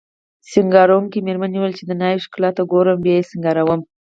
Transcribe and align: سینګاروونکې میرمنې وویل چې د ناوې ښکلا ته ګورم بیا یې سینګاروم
سینګاروونکې 0.51 1.19
میرمنې 1.27 1.57
وویل 1.57 1.73
چې 1.79 1.83
د 1.87 1.91
ناوې 2.01 2.19
ښکلا 2.25 2.49
ته 2.57 2.61
ګورم 2.71 2.97
بیا 3.05 3.13
یې 3.19 3.27
سینګاروم 3.29 3.81